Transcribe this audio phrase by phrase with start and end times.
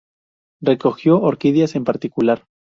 [0.63, 2.45] Recogió orquídeas en particular.